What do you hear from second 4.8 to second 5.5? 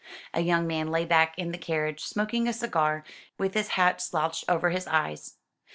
eyes.